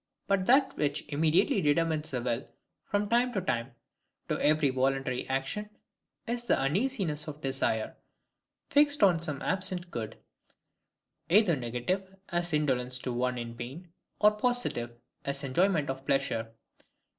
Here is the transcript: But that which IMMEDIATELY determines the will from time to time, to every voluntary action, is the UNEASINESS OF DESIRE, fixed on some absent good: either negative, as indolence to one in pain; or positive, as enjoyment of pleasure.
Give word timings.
But 0.25 0.47
that 0.47 0.75
which 0.77 1.05
IMMEDIATELY 1.09 1.61
determines 1.61 2.09
the 2.09 2.23
will 2.23 2.49
from 2.89 3.07
time 3.07 3.31
to 3.33 3.41
time, 3.41 3.73
to 4.29 4.39
every 4.43 4.71
voluntary 4.71 5.29
action, 5.29 5.69
is 6.25 6.43
the 6.43 6.55
UNEASINESS 6.59 7.27
OF 7.27 7.39
DESIRE, 7.41 7.95
fixed 8.71 9.03
on 9.03 9.19
some 9.19 9.43
absent 9.43 9.91
good: 9.91 10.17
either 11.29 11.55
negative, 11.55 12.15
as 12.29 12.51
indolence 12.51 12.97
to 12.97 13.13
one 13.13 13.37
in 13.37 13.55
pain; 13.55 13.93
or 14.19 14.31
positive, 14.35 14.89
as 15.23 15.43
enjoyment 15.43 15.87
of 15.87 16.03
pleasure. 16.03 16.51